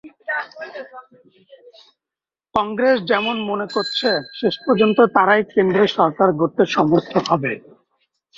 কংগ্রেস 2.55 2.97
যেমন 3.03 3.35
মনে 3.49 3.67
করছে, 3.73 4.09
শেষ 4.39 4.55
পর্যন্ত 4.65 4.97
তারাই 5.15 5.43
কেন্দ্রে 5.53 5.85
সরকার 5.97 6.29
গড়তে 6.39 6.63
সমর্থ 6.75 7.11
হবে। 7.29 7.51